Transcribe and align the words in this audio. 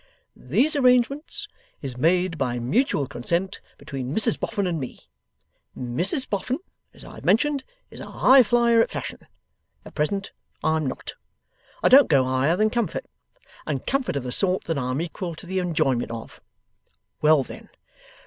These 0.35 0.75
arrangements 0.75 1.47
is 1.83 1.95
made 1.95 2.35
by 2.39 2.57
mutual 2.57 3.05
consent 3.05 3.61
between 3.77 4.15
Mrs 4.15 4.39
Boffin 4.39 4.65
and 4.65 4.79
me. 4.79 5.01
Mrs 5.77 6.27
Boffin, 6.27 6.57
as 6.91 7.03
I've 7.03 7.23
mentioned, 7.23 7.63
is 7.91 7.99
a 8.01 8.05
highflyer 8.07 8.81
at 8.81 8.89
Fashion; 8.89 9.27
at 9.85 9.93
present 9.93 10.31
I'm 10.63 10.87
not. 10.87 11.13
I 11.83 11.89
don't 11.89 12.09
go 12.09 12.23
higher 12.23 12.57
than 12.57 12.71
comfort, 12.71 13.05
and 13.67 13.85
comfort 13.85 14.15
of 14.15 14.23
the 14.23 14.31
sort 14.31 14.63
that 14.63 14.77
I'm 14.79 15.01
equal 15.01 15.35
to 15.35 15.45
the 15.45 15.59
enjoyment 15.59 16.09
of. 16.09 16.41
Well 17.21 17.43
then. 17.43 17.69